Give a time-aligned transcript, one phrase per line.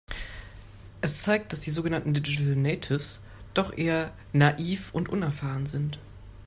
[1.01, 3.21] Es zeigt, dass die sogenannten Digital Natives
[3.53, 5.99] doch eher naiv und unerfahren sind.